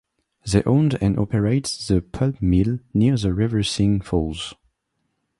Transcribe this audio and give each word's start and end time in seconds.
They 0.51 0.63
owned 0.63 0.97
and 0.99 1.19
operated 1.19 1.65
the 1.87 2.01
pulp 2.01 2.41
mill 2.41 2.79
near 2.91 3.17
the 3.17 3.35
Reversing 3.35 4.01
Falls. 4.03 4.55